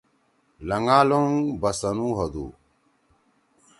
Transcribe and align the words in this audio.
لنگالونگ 0.67 1.35
بسَنُو 1.61 2.07
ہودُو۔ 2.17 2.45